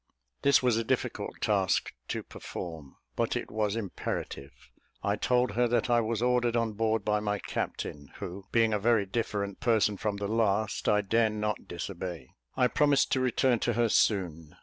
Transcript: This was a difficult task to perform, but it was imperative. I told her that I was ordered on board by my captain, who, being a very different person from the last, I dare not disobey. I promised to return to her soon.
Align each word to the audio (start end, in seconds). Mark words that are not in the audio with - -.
This 0.41 0.63
was 0.63 0.77
a 0.77 0.83
difficult 0.83 1.41
task 1.41 1.93
to 2.07 2.23
perform, 2.23 2.95
but 3.15 3.35
it 3.35 3.51
was 3.51 3.75
imperative. 3.75 4.71
I 5.03 5.15
told 5.15 5.51
her 5.51 5.67
that 5.67 5.91
I 5.91 6.01
was 6.01 6.23
ordered 6.23 6.55
on 6.57 6.73
board 6.73 7.05
by 7.05 7.19
my 7.19 7.37
captain, 7.37 8.09
who, 8.15 8.45
being 8.51 8.73
a 8.73 8.79
very 8.79 9.05
different 9.05 9.59
person 9.59 9.97
from 9.97 10.17
the 10.17 10.27
last, 10.27 10.89
I 10.89 11.01
dare 11.01 11.29
not 11.29 11.67
disobey. 11.67 12.29
I 12.57 12.65
promised 12.67 13.11
to 13.11 13.19
return 13.19 13.59
to 13.59 13.73
her 13.73 13.89
soon. 13.89 14.57